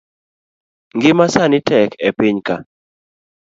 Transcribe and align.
Ngima 0.95 1.25
sani 1.33 1.59
tek 1.69 1.89
e 2.07 2.09
piny 2.17 2.37
ka 2.47 2.55